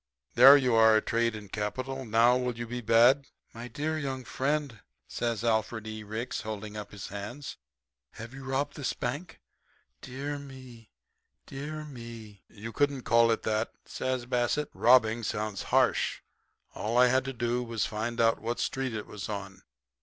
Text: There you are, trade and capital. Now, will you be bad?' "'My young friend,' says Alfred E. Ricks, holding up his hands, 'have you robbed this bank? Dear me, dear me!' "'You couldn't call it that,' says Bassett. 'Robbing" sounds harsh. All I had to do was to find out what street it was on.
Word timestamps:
There 0.33 0.57
you 0.57 0.73
are, 0.73 0.99
trade 0.99 1.35
and 1.35 1.51
capital. 1.51 2.05
Now, 2.05 2.35
will 2.35 2.57
you 2.57 2.65
be 2.65 2.81
bad?' 2.81 3.27
"'My 3.53 3.69
young 3.75 4.23
friend,' 4.23 4.79
says 5.07 5.43
Alfred 5.43 5.85
E. 5.85 6.01
Ricks, 6.03 6.41
holding 6.41 6.75
up 6.75 6.91
his 6.91 7.09
hands, 7.09 7.57
'have 8.13 8.33
you 8.33 8.43
robbed 8.43 8.75
this 8.77 8.93
bank? 8.93 9.41
Dear 10.01 10.39
me, 10.39 10.89
dear 11.45 11.85
me!' 11.85 12.41
"'You 12.49 12.73
couldn't 12.73 13.03
call 13.03 13.29
it 13.29 13.43
that,' 13.43 13.75
says 13.85 14.25
Bassett. 14.25 14.71
'Robbing" 14.73 15.21
sounds 15.21 15.61
harsh. 15.61 16.21
All 16.73 16.97
I 16.97 17.05
had 17.05 17.23
to 17.25 17.31
do 17.33 17.61
was 17.61 17.83
to 17.83 17.89
find 17.89 18.19
out 18.19 18.41
what 18.41 18.59
street 18.59 18.95
it 18.95 19.05
was 19.05 19.29
on. 19.29 19.61